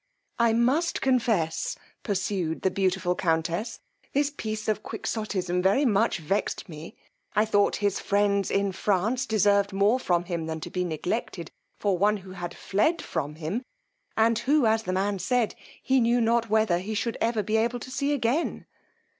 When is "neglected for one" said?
10.83-12.17